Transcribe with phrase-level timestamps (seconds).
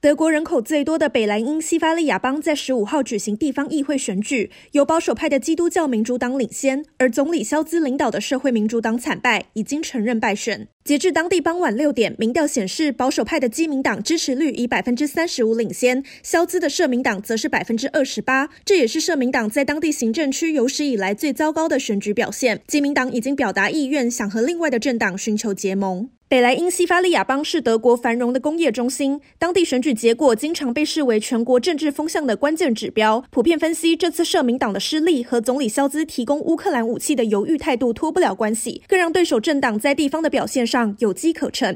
[0.00, 10.68] 德国人口最多的北莱茵西法利亚邦在十五号举行地方议会选举，由保守派的基督教民主党领先，而总理肖兹领导的社会民主党惨败，已经承认败选。
[10.84, 22.60] 截至当地傍晚六点，民调显示保守派的基民党支持率以百分之三十五领先，肖兹的社民党则是百分之二十八，这也是社民党在当地行政区有史以来最糟糕的选举表现。
[22.68, 26.08] 基民党已经表达意愿，想和另外的政党寻求结盟。
[26.28, 33.24] 北莱茵西法利亚邦是德国繁荣的工业中心，当地选举结果经常被视为全国政治风向的关键指标。
[33.30, 41.74] 普遍分析，这次社民党的失利和总理肖兹提供乌克兰武器的犹豫态度脱不了关系，更让对手政党在地方的表现上有机可乘。